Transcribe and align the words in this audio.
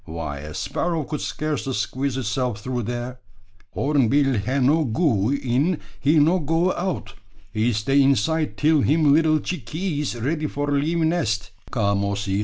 Why, 0.05 0.39
a 0.39 0.55
sparrow 0.55 1.03
could 1.03 1.21
scarcely 1.21 1.73
squeeze 1.73 2.17
itself 2.17 2.61
through 2.63 2.81
there!" 2.81 3.19
"Horneebill 3.75 4.39
he 4.45 4.57
no 4.57 4.83
goee 4.83 5.35
in, 5.37 5.79
he 5.99 6.17
no 6.17 6.39
goee 6.39 6.73
out. 6.75 7.13
He 7.53 7.71
stay 7.73 8.01
inside 8.01 8.57
till 8.57 8.81
him 8.81 9.13
little 9.13 9.39
chickees 9.39 10.15
ready 10.19 10.47
for 10.47 10.69
leavee 10.71 11.05
nest." 11.05 11.51
"Come, 11.69 12.03
Ossy!" 12.03 12.39